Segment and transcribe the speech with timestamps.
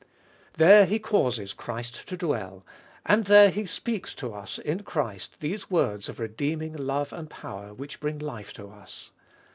[0.55, 2.65] There He causes Christ to dwell,
[3.05, 7.71] and there He speaks to us in Christ these words of redeeming love and power
[7.75, 9.11] which bring life to us.